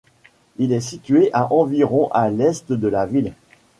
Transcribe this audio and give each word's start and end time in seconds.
Il 0.57 0.73
est 0.73 0.79
situé 0.81 1.29
à 1.31 1.53
environ 1.53 2.07
à 2.09 2.31
l'est 2.31 2.71
de 2.73 2.87
la 2.87 3.05
ville. 3.05 3.33